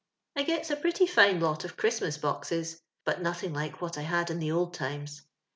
*• 0.37 0.41
I 0.41 0.43
gets 0.43 0.71
a 0.71 0.75
pretty 0.75 1.05
fine 1.05 1.39
lot 1.39 1.63
of 1.63 1.77
Chrietmas 1.77 2.19
boxes, 2.19 2.81
but 3.05 3.21
nothing 3.21 3.53
like 3.53 3.81
what 3.83 3.99
I 3.99 4.01
had 4.01 4.31
in 4.31 4.39
the 4.39 4.51
old 4.51 4.73
times. 4.73 5.21